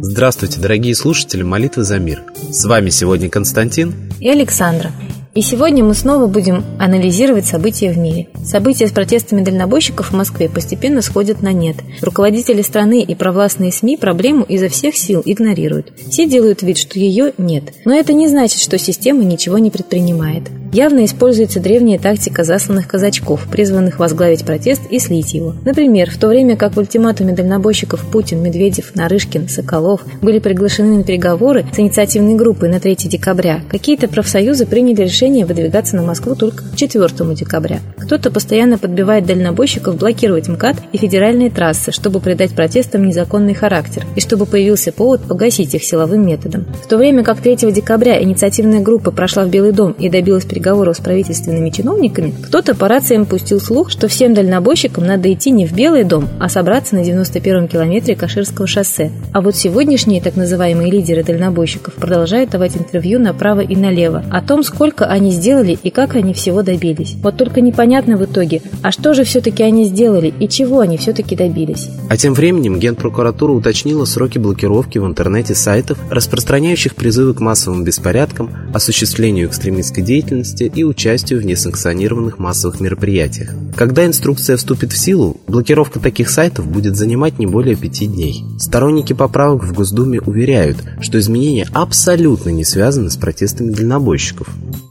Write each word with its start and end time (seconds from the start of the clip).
Здравствуйте, 0.00 0.60
дорогие 0.60 0.94
слушатели 0.94 1.42
«Молитвы 1.42 1.82
за 1.82 1.98
мир». 1.98 2.22
С 2.50 2.64
вами 2.64 2.90
сегодня 2.90 3.28
Константин 3.28 4.12
и 4.20 4.28
Александра. 4.28 4.92
И 5.38 5.40
сегодня 5.40 5.84
мы 5.84 5.94
снова 5.94 6.26
будем 6.26 6.64
анализировать 6.80 7.46
события 7.46 7.92
в 7.92 7.96
мире. 7.96 8.26
События 8.42 8.88
с 8.88 8.90
протестами 8.90 9.44
дальнобойщиков 9.44 10.10
в 10.10 10.12
Москве 10.12 10.48
постепенно 10.48 11.00
сходят 11.00 11.42
на 11.42 11.52
нет. 11.52 11.76
Руководители 12.02 12.60
страны 12.60 13.02
и 13.04 13.14
провластные 13.14 13.70
СМИ 13.70 13.98
проблему 13.98 14.44
изо 14.48 14.68
всех 14.68 14.96
сил 14.96 15.22
игнорируют. 15.24 15.92
Все 16.10 16.26
делают 16.26 16.62
вид, 16.62 16.76
что 16.76 16.98
ее 16.98 17.34
нет. 17.38 17.72
Но 17.84 17.94
это 17.94 18.14
не 18.14 18.26
значит, 18.26 18.60
что 18.60 18.78
система 18.78 19.22
ничего 19.22 19.58
не 19.58 19.70
предпринимает. 19.70 20.42
Явно 20.72 21.04
используется 21.06 21.60
древняя 21.60 21.98
тактика 21.98 22.44
засланных 22.44 22.86
казачков, 22.86 23.46
призванных 23.50 23.98
возглавить 23.98 24.44
протест 24.44 24.82
и 24.90 24.98
слить 24.98 25.32
его. 25.32 25.54
Например, 25.64 26.10
в 26.10 26.18
то 26.18 26.28
время 26.28 26.56
как 26.56 26.74
в 26.74 26.78
ультиматуме 26.78 27.32
дальнобойщиков 27.32 28.04
Путин, 28.04 28.42
Медведев, 28.42 28.94
Нарышкин, 28.94 29.48
Соколов 29.48 30.02
были 30.20 30.38
приглашены 30.38 30.98
на 30.98 31.04
переговоры 31.04 31.64
с 31.72 31.78
инициативной 31.78 32.34
группой 32.34 32.68
на 32.68 32.80
3 32.80 32.96
декабря, 33.04 33.60
какие-то 33.70 34.08
профсоюзы 34.08 34.66
приняли 34.66 35.02
решение 35.02 35.46
выдвигаться 35.46 35.96
на 35.96 36.02
Москву 36.02 36.34
только 36.34 36.64
к 36.64 36.76
4 36.76 37.08
декабря. 37.34 37.80
Кто-то 37.96 38.30
постоянно 38.30 38.78
подбивает 38.78 39.26
дальнобойщиков 39.26 39.96
блокировать 39.96 40.48
МКАД 40.48 40.76
и 40.92 40.98
федеральные 40.98 41.50
трассы, 41.50 41.92
чтобы 41.92 42.20
придать 42.20 42.52
протестам 42.52 43.06
незаконный 43.06 43.54
характер 43.54 44.04
и 44.16 44.20
чтобы 44.20 44.44
появился 44.44 44.92
повод 44.92 45.22
погасить 45.22 45.74
их 45.74 45.82
силовым 45.82 46.26
методом. 46.26 46.66
В 46.82 46.86
то 46.86 46.98
время 46.98 47.24
как 47.24 47.40
3 47.40 47.72
декабря 47.72 48.22
инициативная 48.22 48.80
группа 48.80 49.10
прошла 49.10 49.44
в 49.44 49.50
Белый 49.50 49.72
дом 49.72 49.92
и 49.92 50.08
добилась 50.08 50.44
переговоров 50.58 50.96
с 50.96 51.00
правительственными 51.00 51.70
чиновниками, 51.70 52.34
кто-то 52.42 52.74
по 52.74 52.88
рациям 52.88 53.26
пустил 53.26 53.60
слух, 53.60 53.90
что 53.90 54.08
всем 54.08 54.34
дальнобойщикам 54.34 55.06
надо 55.06 55.32
идти 55.32 55.52
не 55.52 55.66
в 55.66 55.72
Белый 55.72 56.02
дом, 56.02 56.28
а 56.40 56.48
собраться 56.48 56.96
на 56.96 57.00
91-м 57.00 57.68
километре 57.68 58.16
Каширского 58.16 58.66
шоссе. 58.66 59.12
А 59.32 59.40
вот 59.40 59.54
сегодняшние 59.54 60.20
так 60.20 60.34
называемые 60.34 60.90
лидеры 60.90 61.22
дальнобойщиков 61.22 61.94
продолжают 61.94 62.50
давать 62.50 62.76
интервью 62.76 63.20
направо 63.20 63.60
и 63.60 63.76
налево 63.76 64.24
о 64.30 64.42
том, 64.42 64.64
сколько 64.64 65.06
они 65.06 65.30
сделали 65.30 65.78
и 65.80 65.90
как 65.90 66.16
они 66.16 66.34
всего 66.34 66.62
добились. 66.62 67.14
Вот 67.22 67.36
только 67.36 67.60
непонятно 67.60 68.16
в 68.16 68.24
итоге, 68.24 68.60
а 68.82 68.90
что 68.90 69.14
же 69.14 69.22
все-таки 69.22 69.62
они 69.62 69.84
сделали 69.84 70.34
и 70.40 70.48
чего 70.48 70.80
они 70.80 70.96
все-таки 70.96 71.36
добились. 71.36 71.88
А 72.10 72.16
тем 72.16 72.34
временем 72.34 72.80
Генпрокуратура 72.80 73.52
уточнила 73.52 74.04
сроки 74.06 74.38
блокировки 74.38 74.98
в 74.98 75.06
интернете 75.06 75.54
сайтов, 75.54 75.98
распространяющих 76.10 76.96
призывы 76.96 77.34
к 77.34 77.40
массовым 77.40 77.84
беспорядкам, 77.84 78.50
осуществлению 78.74 79.46
экстремистской 79.46 80.02
деятельности 80.02 80.47
деятельности 80.52 80.78
и 80.78 80.84
участию 80.84 81.40
в 81.40 81.46
несанкционированных 81.46 82.38
массовых 82.38 82.80
мероприятиях. 82.80 83.50
Когда 83.76 84.06
инструкция 84.06 84.56
вступит 84.56 84.92
в 84.92 84.98
силу, 84.98 85.40
блокировка 85.46 86.00
таких 86.00 86.30
сайтов 86.30 86.66
будет 86.66 86.96
занимать 86.96 87.38
не 87.38 87.46
более 87.46 87.76
пяти 87.76 88.06
дней. 88.06 88.44
Сторонники 88.58 89.12
поправок 89.12 89.64
в 89.64 89.72
Госдуме 89.72 90.20
уверяют, 90.20 90.78
что 91.00 91.18
изменения 91.18 91.66
абсолютно 91.72 92.50
не 92.50 92.64
связаны 92.64 93.10
с 93.10 93.16
протестами 93.16 93.70
дальнобойщиков. 93.70 94.48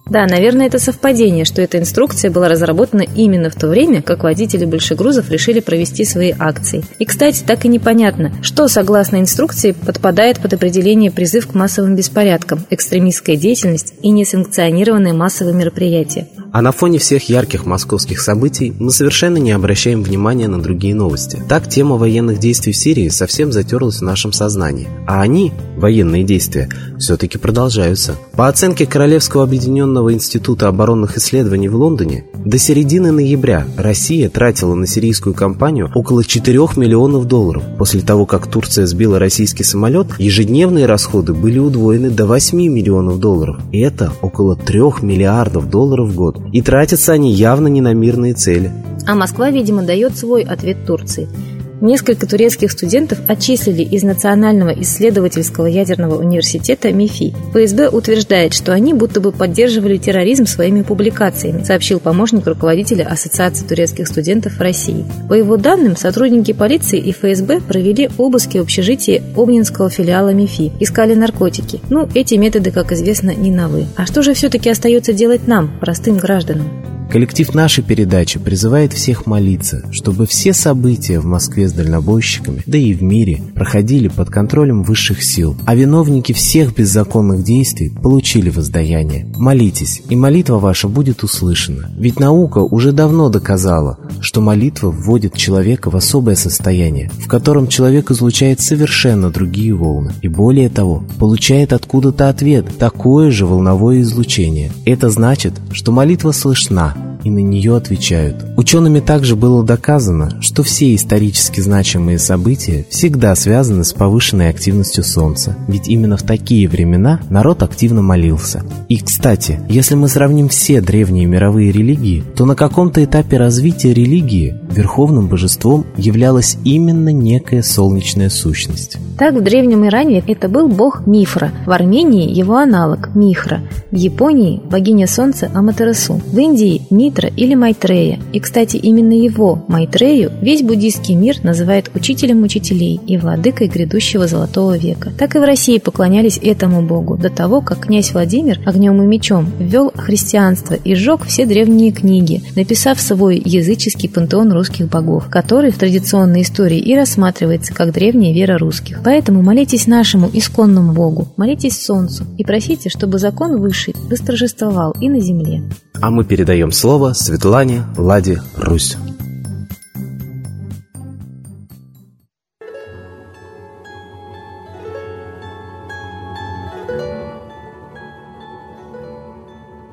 Да, 0.09 0.25
наверное, 0.25 0.67
это 0.67 0.79
совпадение, 0.79 1.45
что 1.45 1.61
эта 1.61 1.79
инструкция 1.79 2.31
была 2.31 2.47
разработана 2.47 3.01
именно 3.01 3.49
в 3.49 3.55
то 3.55 3.67
время, 3.67 4.01
как 4.01 4.23
водители 4.23 4.65
большегрузов 4.65 5.29
решили 5.29 5.59
провести 5.59 6.05
свои 6.05 6.33
акции. 6.37 6.83
И, 6.99 7.05
кстати, 7.05 7.43
так 7.45 7.65
и 7.65 7.67
непонятно, 7.67 8.31
что, 8.41 8.67
согласно 8.67 9.17
инструкции, 9.17 9.71
подпадает 9.71 10.39
под 10.39 10.53
определение 10.53 11.11
призыв 11.11 11.47
к 11.47 11.53
массовым 11.53 11.95
беспорядкам, 11.95 12.65
экстремистская 12.69 13.35
деятельность 13.35 13.93
и 14.01 14.09
несанкционированные 14.09 15.13
массовые 15.13 15.55
мероприятия. 15.55 16.27
А 16.51 16.61
на 16.61 16.71
фоне 16.71 16.97
всех 16.97 17.29
ярких 17.29 17.65
московских 17.65 18.21
событий 18.21 18.73
мы 18.79 18.91
совершенно 18.91 19.37
не 19.37 19.51
обращаем 19.51 20.01
внимания 20.01 20.47
на 20.47 20.61
другие 20.61 20.95
новости. 20.95 21.43
Так 21.47 21.67
тема 21.67 21.97
военных 21.97 22.39
действий 22.39 22.71
в 22.73 22.77
Сирии 22.77 23.09
совсем 23.09 23.51
затерлась 23.51 23.99
в 23.99 24.03
нашем 24.03 24.31
сознании. 24.31 24.87
А 25.05 25.21
они, 25.21 25.51
военные 25.75 26.23
действия, 26.23 26.69
все-таки 26.97 27.37
продолжаются. 27.37 28.15
По 28.33 28.47
оценке 28.47 28.85
Королевского 28.85 29.43
объединенного 29.43 29.96
института 30.13 30.67
оборонных 30.67 31.17
исследований 31.17 31.67
в 31.69 31.75
Лондоне, 31.75 32.25
до 32.33 32.57
середины 32.57 33.11
ноября 33.11 33.67
Россия 33.77 34.29
тратила 34.29 34.73
на 34.73 34.87
сирийскую 34.87 35.35
кампанию 35.35 35.91
около 35.93 36.23
4 36.23 36.59
миллионов 36.77 37.25
долларов. 37.25 37.63
После 37.77 38.01
того, 38.01 38.25
как 38.25 38.47
Турция 38.47 38.85
сбила 38.85 39.19
российский 39.19 39.63
самолет, 39.63 40.07
ежедневные 40.17 40.85
расходы 40.85 41.33
были 41.33 41.59
удвоены 41.59 42.09
до 42.09 42.25
8 42.25 42.57
миллионов 42.57 43.19
долларов. 43.19 43.57
Это 43.73 44.13
около 44.21 44.55
3 44.55 44.79
миллиардов 45.01 45.69
долларов 45.69 46.09
в 46.09 46.15
год. 46.15 46.37
И 46.53 46.61
тратятся 46.61 47.13
они 47.13 47.33
явно 47.33 47.67
не 47.67 47.81
на 47.81 47.93
мирные 47.93 48.33
цели. 48.33 48.71
А 49.05 49.15
Москва, 49.15 49.49
видимо, 49.49 49.83
дает 49.83 50.17
свой 50.17 50.43
ответ 50.43 50.85
Турции– 50.85 51.27
Несколько 51.79 52.27
турецких 52.27 52.71
студентов 52.71 53.19
отчислили 53.27 53.83
из 53.83 54.01
Национального 54.01 54.69
исследовательского 54.81 55.67
ядерного 55.67 56.17
университета 56.17 56.91
МИФИ. 56.91 57.35
ФСБ 57.53 57.89
утверждает, 57.89 58.53
что 58.55 58.73
они 58.73 58.95
будто 58.95 59.21
бы 59.21 59.31
поддерживали 59.31 59.97
терроризм 59.97 60.47
своими 60.47 60.81
публикациями, 60.81 61.63
сообщил 61.63 61.99
помощник 61.99 62.47
руководителя 62.47 63.03
Ассоциации 63.03 63.67
турецких 63.67 64.07
студентов 64.07 64.57
в 64.57 64.61
России. 64.61 65.05
По 65.29 65.35
его 65.35 65.57
данным, 65.57 65.95
сотрудники 65.95 66.51
полиции 66.51 66.99
и 66.99 67.11
ФСБ 67.11 67.61
провели 67.61 68.09
обыски 68.17 68.57
в 68.57 68.61
общежитии 68.61 69.21
Обнинского 69.35 69.91
филиала 69.91 70.33
МИФИ, 70.33 70.71
искали 70.79 71.13
наркотики. 71.13 71.79
Ну, 71.91 72.09
эти 72.15 72.35
методы, 72.35 72.71
как 72.71 72.91
известно, 72.91 73.35
не 73.35 73.51
новы. 73.51 73.85
А 73.95 74.07
что 74.07 74.23
же 74.23 74.33
все-таки 74.33 74.69
остается 74.71 75.13
делать 75.13 75.47
нам, 75.47 75.79
простым 75.79 76.17
гражданам? 76.17 76.96
Коллектив 77.11 77.53
нашей 77.53 77.83
передачи 77.83 78.37
призывает 78.37 78.91
всех 78.91 79.25
молиться, 79.25 79.83
чтобы 79.91 80.27
все 80.27 80.53
события 80.53 81.19
в 81.19 81.25
Москве 81.25 81.69
с 81.69 81.71
дальнобойщиками, 81.71 82.63
да 82.65 82.77
и 82.77 82.93
в 82.93 83.01
мире, 83.01 83.41
проходили 83.55 84.09
под 84.09 84.29
контролем 84.29 84.83
высших 84.83 85.23
сил, 85.23 85.55
а 85.65 85.73
виновники 85.73 86.33
всех 86.33 86.75
беззаконных 86.75 87.43
действий 87.43 87.89
получили 87.89 88.49
воздаяние. 88.49 89.25
Молитесь, 89.37 90.01
и 90.09 90.15
молитва 90.17 90.59
ваша 90.59 90.89
будет 90.89 91.23
услышана. 91.23 91.89
Ведь 91.97 92.19
наука 92.19 92.59
уже 92.59 92.91
давно 92.91 93.29
доказала, 93.29 93.97
что 94.19 94.41
молитва 94.41 94.91
вводит 94.91 95.35
человека 95.35 95.89
в 95.89 95.95
особое 95.95 96.35
состояние, 96.35 97.09
в 97.19 97.27
котором 97.27 97.67
человек 97.67 98.11
излучает 98.11 98.59
совершенно 98.59 99.29
другие 99.29 99.73
волны. 99.73 100.11
И 100.21 100.27
более 100.27 100.69
того, 100.69 101.05
получает 101.19 101.71
откуда-то 101.71 102.27
ответ, 102.27 102.77
такое 102.77 103.31
же 103.31 103.45
волновое 103.45 104.01
излучение. 104.01 104.71
Это 104.85 105.09
значит, 105.09 105.53
что 105.71 105.91
молитва 105.93 106.31
слышна, 106.31 106.96
Bye. 106.97 107.16
И 107.27 107.29
на 107.29 107.39
нее 107.39 107.75
отвечают. 107.75 108.45
Учеными 108.55 108.99
также 108.99 109.35
было 109.35 109.63
доказано, 109.63 110.41
что 110.41 110.63
все 110.63 110.95
исторически 110.95 111.59
значимые 111.59 112.19
события 112.19 112.85
всегда 112.89 113.35
связаны 113.35 113.83
с 113.83 113.93
повышенной 113.93 114.49
активностью 114.49 115.03
Солнца, 115.03 115.55
ведь 115.67 115.87
именно 115.87 116.17
в 116.17 116.23
такие 116.23 116.67
времена 116.67 117.19
народ 117.29 117.63
активно 117.63 118.01
молился. 118.01 118.63
И, 118.87 118.97
кстати, 118.97 119.59
если 119.69 119.95
мы 119.95 120.07
сравним 120.07 120.47
все 120.49 120.81
древние 120.81 121.25
мировые 121.25 121.71
религии, 121.71 122.23
то 122.35 122.45
на 122.45 122.55
каком-то 122.55 123.03
этапе 123.03 123.37
развития 123.37 123.93
религии 123.93 124.55
верховным 124.71 125.27
божеством 125.27 125.85
являлась 125.97 126.57
именно 126.63 127.09
некая 127.09 127.61
солнечная 127.61 128.29
сущность. 128.29 128.97
Так 129.17 129.33
в 129.33 129.41
Древнем 129.41 129.85
Иране 129.85 130.23
это 130.25 130.47
был 130.47 130.67
бог 130.67 131.07
Мифра, 131.07 131.51
в 131.65 131.71
Армении 131.71 132.31
его 132.31 132.57
аналог 132.57 133.15
Михра, 133.15 133.61
в 133.91 133.95
Японии 133.95 134.61
богиня 134.63 135.07
солнца 135.07 135.49
Аматерасу, 135.53 136.21
в 136.25 136.37
Индии 136.37 136.83
Мит 136.91 137.16
Митра 137.17 137.29
или 137.35 137.55
Майтрея. 137.55 138.19
И, 138.31 138.39
кстати, 138.39 138.77
именно 138.77 139.13
его, 139.13 139.65
Майтрею, 139.67 140.31
весь 140.41 140.61
буддийский 140.61 141.15
мир 141.15 141.37
называет 141.43 141.89
учителем 141.95 142.43
учителей 142.43 142.99
и 143.07 143.17
владыкой 143.17 143.67
грядущего 143.67 144.27
Золотого 144.27 144.77
века. 144.77 145.11
Так 145.17 145.35
и 145.35 145.39
в 145.39 145.43
России 145.43 145.79
поклонялись 145.79 146.39
этому 146.41 146.81
богу 146.81 147.17
до 147.17 147.29
того, 147.29 147.61
как 147.61 147.87
князь 147.87 148.13
Владимир 148.13 148.59
огнем 148.65 149.01
и 149.01 149.05
мечом 149.05 149.51
ввел 149.59 149.91
христианство 149.95 150.75
и 150.75 150.95
сжег 150.95 151.25
все 151.25 151.45
древние 151.45 151.91
книги, 151.91 152.43
написав 152.55 152.99
свой 153.01 153.41
языческий 153.43 154.09
пантеон 154.09 154.51
русских 154.51 154.87
богов, 154.87 155.25
который 155.29 155.71
в 155.71 155.77
традиционной 155.77 156.43
истории 156.43 156.79
и 156.79 156.95
рассматривается 156.95 157.73
как 157.73 157.93
древняя 157.93 158.33
вера 158.33 158.57
русских. 158.57 159.01
Поэтому 159.03 159.41
молитесь 159.41 159.87
нашему 159.87 160.29
исконному 160.31 160.93
богу, 160.93 161.29
молитесь 161.37 161.83
солнцу 161.83 162.25
и 162.37 162.43
просите, 162.43 162.89
чтобы 162.89 163.17
закон 163.17 163.59
высший 163.59 163.95
восторжествовал 164.09 164.93
и 164.99 165.09
на 165.09 165.19
земле. 165.19 165.63
А 165.99 166.11
мы 166.11 166.23
передаем 166.23 166.71
слово 166.71 166.96
Светлане 167.13 167.83
Ладе 167.95 168.41
Русь. 168.57 168.97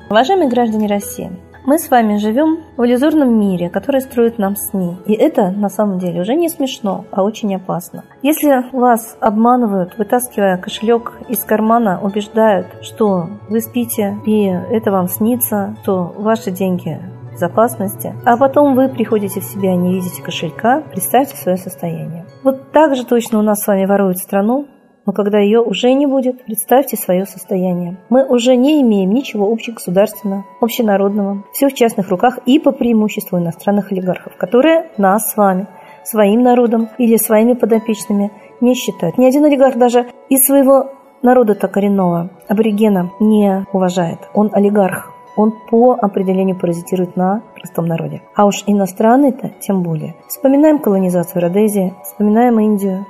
Уважаемые 0.09 0.49
граждане 0.49 0.87
России, 0.87 1.29
Мы 1.65 1.79
с 1.79 1.89
вами 1.89 2.17
живем 2.17 2.59
в 2.77 2.85
иллюзорном 2.85 3.39
мире, 3.39 3.71
который 3.71 4.01
строят 4.01 4.37
нам 4.37 4.55
СМИ. 4.55 4.97
И 5.07 5.13
это 5.13 5.49
на 5.49 5.69
самом 5.69 5.97
деле 5.97 6.21
уже 6.21 6.35
не 6.35 6.47
смешно, 6.47 7.05
а 7.09 7.23
очень 7.23 7.55
опасно. 7.55 8.03
Если 8.21 8.71
вас 8.71 9.17
обманывают, 9.19 9.97
вытаскивая 9.97 10.57
кошелек 10.57 11.13
из 11.27 11.43
кармана, 11.43 11.99
убеждают, 11.99 12.67
что 12.83 13.29
вы 13.49 13.61
спите 13.61 14.15
и 14.27 14.45
это 14.45 14.91
вам 14.91 15.07
снится, 15.07 15.75
то 15.83 16.13
ваши 16.15 16.51
деньги 16.51 16.99
безопасности, 17.31 18.13
а 18.25 18.37
потом 18.37 18.75
вы 18.75 18.87
приходите 18.87 19.39
в 19.39 19.43
себя 19.43 19.75
не 19.75 19.95
видите 19.95 20.21
кошелька, 20.21 20.81
представьте 20.91 21.35
свое 21.35 21.57
состояние. 21.57 22.25
Вот 22.43 22.71
так 22.71 22.95
же 22.95 23.05
точно 23.05 23.39
у 23.39 23.41
нас 23.41 23.63
с 23.63 23.67
вами 23.67 23.85
воруют 23.85 24.19
страну, 24.19 24.67
но 25.05 25.13
когда 25.13 25.39
ее 25.39 25.61
уже 25.61 25.93
не 25.93 26.07
будет, 26.07 26.43
представьте 26.43 26.97
свое 26.97 27.25
состояние. 27.25 27.97
Мы 28.09 28.25
уже 28.25 28.55
не 28.55 28.81
имеем 28.81 29.11
ничего 29.11 29.51
общегосударственного, 29.51 30.45
общенародного. 30.61 31.43
Все 31.51 31.69
в 31.69 31.73
частных 31.73 32.09
руках 32.09 32.39
и 32.45 32.59
по 32.59 32.71
преимуществу 32.71 33.37
иностранных 33.37 33.91
олигархов, 33.91 34.35
которые 34.37 34.89
нас 34.97 35.31
с 35.31 35.37
вами, 35.37 35.67
своим 36.03 36.41
народом 36.41 36.89
или 36.97 37.17
своими 37.17 37.53
подопечными 37.53 38.31
не 38.61 38.75
считают. 38.75 39.17
Ни 39.17 39.25
один 39.25 39.45
олигарх 39.45 39.75
даже 39.77 40.07
из 40.29 40.45
своего 40.45 40.91
народа-то 41.21 41.67
коренного, 41.67 42.29
аборигена, 42.47 43.11
не 43.19 43.65
уважает. 43.73 44.19
Он 44.33 44.49
олигарх. 44.53 45.11
Он 45.37 45.53
по 45.69 45.97
определению 45.99 46.57
паразитирует 46.57 47.17
на 47.17 47.41
простом 47.55 47.87
народе. 47.87 48.21
А 48.35 48.45
уж 48.45 48.63
иностранный-то 48.67 49.51
тем 49.59 49.83
более. 49.83 50.15
Вспоминаем 50.29 50.79
колонизацию 50.79 51.41
Родезии, 51.41 51.93
вспоминаем 52.03 52.57
Индию, 52.59 53.05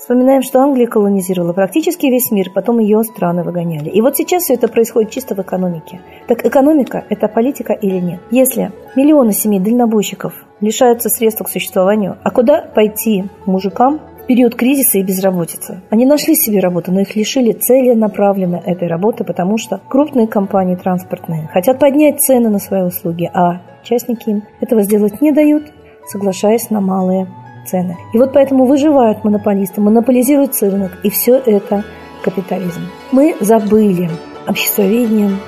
Вспоминаем, 0.00 0.40
что 0.40 0.60
Англия 0.60 0.86
колонизировала 0.86 1.52
практически 1.52 2.06
весь 2.06 2.30
мир, 2.30 2.50
потом 2.54 2.78
ее 2.78 3.04
страны 3.04 3.42
выгоняли. 3.42 3.90
И 3.90 4.00
вот 4.00 4.16
сейчас 4.16 4.44
все 4.44 4.54
это 4.54 4.66
происходит 4.66 5.10
чисто 5.10 5.34
в 5.34 5.40
экономике. 5.40 6.00
Так 6.26 6.46
экономика– 6.46 7.04
это 7.10 7.28
политика 7.28 7.74
или 7.74 8.00
нет? 8.00 8.20
Если 8.30 8.72
миллионы 8.96 9.32
семей 9.32 9.60
дальнобойщиков 9.60 10.32
лишаются 10.62 11.10
средств 11.10 11.44
к 11.44 11.50
существованию, 11.50 12.16
а 12.24 12.30
куда 12.30 12.62
пойти 12.62 13.24
мужикам 13.44 14.00
в 14.22 14.26
период 14.26 14.54
кризиса 14.54 14.96
и 14.96 15.02
безработицы? 15.02 15.82
Они 15.90 16.06
нашли 16.06 16.34
себе 16.34 16.60
работу, 16.60 16.92
но 16.92 17.00
их 17.02 17.14
лишили 17.14 17.52
целенаправленно 17.52 18.62
этой 18.64 18.88
работы, 18.88 19.24
потому 19.24 19.58
что 19.58 19.82
крупные 19.90 20.26
компании 20.26 20.76
транспортные 20.76 21.50
хотят 21.52 21.78
поднять 21.78 22.22
цены 22.22 22.48
на 22.48 22.58
свои 22.58 22.84
услуги, 22.84 23.30
а 23.34 23.60
частники 23.82 24.30
им 24.30 24.44
этого 24.62 24.80
сделать 24.80 25.20
не 25.20 25.30
дают, 25.30 25.64
соглашаясь 26.06 26.70
на 26.70 26.80
малые 26.80 27.28
цены. 27.66 27.96
И 28.12 28.18
вот 28.18 28.32
поэтому 28.32 28.64
выживают 28.64 29.24
монополисты, 29.24 29.80
монополизируют 29.80 30.60
рынок, 30.60 30.98
и 31.02 31.10
все 31.10 31.36
это 31.36 31.84
капитализм. 32.22 32.82
Мы 33.12 33.36
забыли 33.40 34.10
обществоведением, 34.46 35.38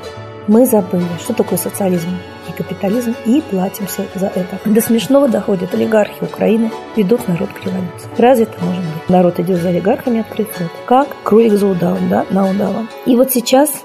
мы 0.48 0.66
забыли, 0.66 1.04
что 1.20 1.34
такое 1.34 1.58
социализм 1.58 2.08
и 2.48 2.52
капитализм, 2.52 3.14
и 3.26 3.40
платимся 3.40 4.04
за 4.14 4.26
это. 4.26 4.58
До 4.64 4.80
смешного 4.80 5.28
доходят 5.28 5.72
олигархи 5.74 6.22
Украины, 6.22 6.70
ведут 6.96 7.28
народ 7.28 7.50
к 7.50 7.64
революции. 7.64 8.08
Разве 8.18 8.44
это 8.44 8.64
может 8.64 8.82
быть? 8.82 9.08
Народ 9.08 9.38
идет 9.40 9.60
за 9.60 9.68
олигархами 9.68 10.20
открыт 10.20 10.48
рот. 10.58 10.70
Как 10.86 11.08
кролик 11.22 11.52
за 11.52 11.66
удавом, 11.66 12.08
да, 12.08 12.24
на 12.30 12.50
удава. 12.50 12.86
И 13.06 13.14
вот 13.14 13.30
сейчас 13.32 13.84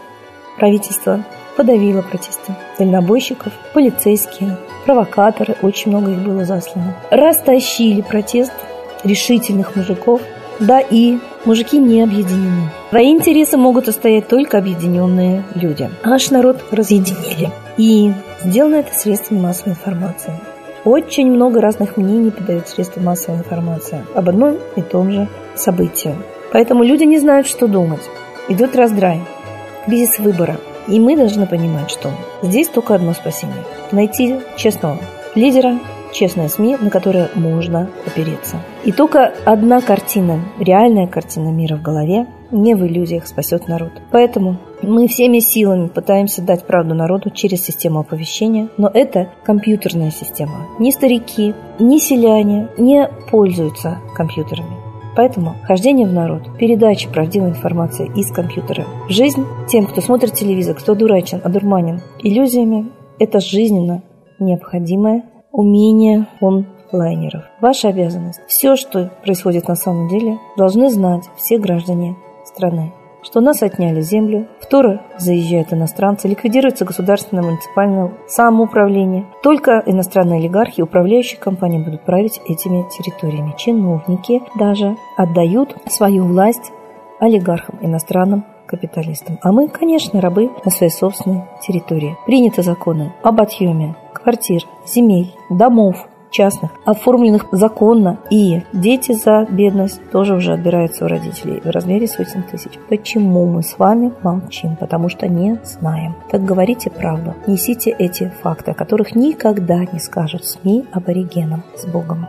правительство 0.58 1.24
подавило 1.58 2.02
протесты 2.04 2.56
дальнобойщиков, 2.78 3.52
полицейские, 3.74 4.58
провокаторы, 4.86 5.56
очень 5.62 5.92
много 5.92 6.12
их 6.12 6.20
было 6.20 6.46
заслано. 6.46 6.96
Растащили 7.10 8.02
протест 8.02 8.54
решительных 9.04 9.76
мужиков, 9.76 10.22
да 10.60 10.80
и 10.80 11.18
мужики 11.46 11.78
не 11.78 12.02
объединены. 12.02 12.70
Свои 12.90 13.10
интересы 13.10 13.58
могут 13.58 13.88
устоять 13.88 14.28
только 14.28 14.58
объединенные 14.58 15.44
люди. 15.56 15.90
Наш 16.06 16.30
народ 16.30 16.64
разъединили. 16.72 17.52
И 17.78 18.14
сделано 18.44 18.76
это 18.76 18.94
средствами 18.94 19.42
массовой 19.42 19.72
информации. 19.72 20.34
Очень 20.86 21.30
много 21.30 21.60
разных 21.60 21.98
мнений 21.98 22.32
подают 22.32 22.70
средства 22.70 23.02
массовой 23.02 23.40
информации 23.40 24.06
об 24.16 24.30
одном 24.30 24.58
и 24.76 24.82
том 24.82 25.12
же 25.12 25.28
событии. 25.56 26.16
Поэтому 26.54 26.84
люди 26.84 27.04
не 27.04 27.20
знают, 27.20 27.46
что 27.46 27.68
думать. 27.68 28.02
Идет 28.48 28.76
раздрай, 28.76 29.20
кризис 29.86 30.18
выбора– 30.20 30.58
и 30.88 31.00
мы 31.00 31.16
должны 31.16 31.46
понимать, 31.48 31.90
что 31.92 32.12
здесь 32.42 32.68
только 32.68 32.96
одно 32.96 33.14
спасение. 33.14 33.64
Найти 33.92 34.36
честного 34.56 35.00
лидера, 35.36 35.80
честные 36.14 36.50
СМИ, 36.50 36.78
на 36.80 36.90
которые 36.90 37.30
можно 37.36 37.90
опереться. 38.06 38.58
И 38.84 38.92
только 38.92 39.34
одна 39.46 39.82
картина, 39.82 40.40
реальная 40.60 41.08
картина 41.08 41.50
мира 41.50 41.76
в 41.76 41.82
голове, 41.82 42.28
не 42.52 42.76
в 42.76 42.86
иллюзиях 42.86 43.28
спасет 43.28 43.68
народ. 43.68 43.92
Поэтому 44.12 44.58
мы 44.82 45.08
всеми 45.08 45.40
силами 45.40 45.88
пытаемся 45.88 46.42
дать 46.42 46.66
правду 46.66 46.96
народу 46.96 47.30
через 47.30 47.64
систему 47.64 48.00
оповещения, 48.00 48.70
но 48.78 48.90
это 48.94 49.30
компьютерная 49.44 50.12
система. 50.12 50.68
Ни 50.80 50.92
старики, 50.92 51.54
ни 51.80 51.98
селяне 51.98 52.70
не 52.78 53.10
пользуются 53.30 53.98
компьютерами. 54.16 54.87
Поэтому 55.18 55.56
хождение 55.64 56.08
в 56.08 56.14
народ, 56.14 56.44
передача 56.60 57.10
правдивой 57.10 57.50
информации 57.50 58.08
из 58.16 58.32
компьютера 58.32 58.86
жизнь 59.10 59.48
тем, 59.68 59.88
кто 59.88 60.00
смотрит 60.00 60.34
телевизор, 60.34 60.76
кто 60.76 60.94
дурачен, 60.94 61.42
одурманен 61.44 62.02
иллюзиями, 62.20 62.92
это 63.18 63.40
жизненно 63.40 64.04
необходимое 64.38 65.24
умение 65.52 66.28
онлайнеров. 66.40 67.46
Ваша 67.60 67.88
обязанность. 67.88 68.42
Все, 68.48 68.76
что 68.76 69.12
происходит 69.24 69.68
на 69.68 69.74
самом 69.74 70.08
деле, 70.08 70.38
должны 70.56 70.92
знать 70.92 71.24
все 71.36 71.58
граждане 71.58 72.16
страны 72.46 72.94
что 73.28 73.40
у 73.40 73.42
нас 73.42 73.62
отняли 73.62 74.00
землю, 74.00 74.48
в 74.62 74.68
Торы 74.68 75.02
заезжают 75.18 75.74
иностранцы, 75.74 76.30
ликвидируется 76.30 76.86
государственное 76.86 77.44
муниципальное 77.44 78.14
самоуправление. 78.30 79.26
Только 79.44 79.84
иностранные 79.86 80.40
олигархи, 80.40 80.82
управляющие 80.82 81.38
компании 81.38 81.84
будут 81.84 82.06
править 82.06 82.40
этими 82.48 82.86
территориями. 82.90 83.54
Чиновники 83.58 84.42
даже 84.58 84.96
отдают 85.18 85.76
свою 85.88 86.24
власть 86.24 86.72
олигархам, 87.20 87.80
иностранным 87.82 88.46
капиталистам. 88.66 89.40
А 89.42 89.52
мы, 89.52 89.68
конечно, 89.68 90.22
рабы 90.22 90.50
на 90.64 90.72
своей 90.72 90.92
собственной 90.92 91.44
территории. 91.62 92.16
Приняты 92.26 92.64
законы 92.64 93.14
об 93.24 93.42
отъеме 93.42 93.98
квартир, 94.14 94.62
земель, 94.86 95.34
домов, 95.50 96.08
частных, 96.32 96.72
оформленных 96.86 97.46
законно, 97.52 98.20
и 98.30 98.64
дети 98.74 99.14
за 99.14 99.46
бедность 99.50 100.02
тоже 100.12 100.36
уже 100.36 100.54
отбираются 100.54 101.06
у 101.06 101.08
родителей 101.08 101.62
в 101.64 101.70
размере 101.70 102.08
сотен 102.08 102.44
тысяч. 102.44 102.80
Почему 102.90 103.46
мы 103.46 103.64
с 103.64 103.78
вами 103.78 104.14
молчим? 104.24 104.76
Потому 104.76 105.10
что 105.10 105.28
не 105.28 105.60
знаем. 105.64 106.16
Так 106.30 106.46
говорите 106.46 106.90
правду. 106.90 107.36
Несите 107.48 107.92
эти 107.92 108.32
факты, 108.42 108.72
о 108.72 108.74
которых 108.74 109.16
никогда 109.16 109.86
не 109.92 110.00
скажут 110.00 110.46
СМИ 110.46 110.86
аборигенам 110.92 111.64
с 111.76 111.86
Богом. 111.86 112.28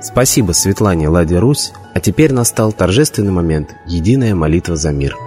Спасибо 0.00 0.52
Светлане 0.52 1.08
Ладе 1.08 1.38
Русь, 1.38 1.72
а 1.94 2.00
теперь 2.00 2.32
настал 2.32 2.72
торжественный 2.72 3.30
момент– 3.30 3.76
единая 3.86 4.34
молитва 4.34 4.74
за 4.74 4.90
мир– 4.90 5.16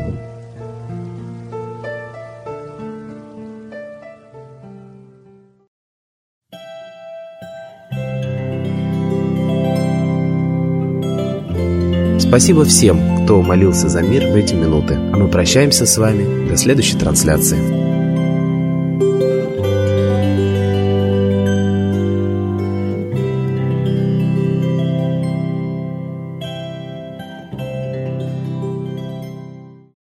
Спасибо 12.31 12.63
всем, 12.63 13.25
кто 13.25 13.41
молился 13.41 13.89
за 13.89 14.01
мир 14.01 14.27
в 14.27 14.35
эти 14.35 14.53
минуты. 14.53 14.93
А 14.93 15.17
мы 15.17 15.27
прощаемся 15.27 15.85
с 15.85 15.97
вами 15.97 16.47
до 16.47 16.55
следующей 16.55 16.97
трансляции. 16.97 17.80